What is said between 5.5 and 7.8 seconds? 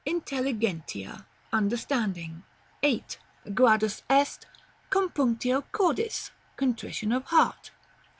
cordis. Contrition of heart.